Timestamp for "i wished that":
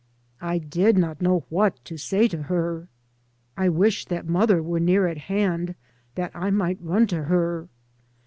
3.55-4.27